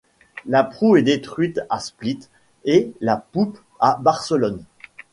[0.47, 2.21] La proue est détruite à Split
[2.65, 4.65] et la poupe à Barcelone.